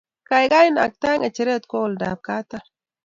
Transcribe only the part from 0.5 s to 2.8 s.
,naktae ngecheret kwo olda ab katam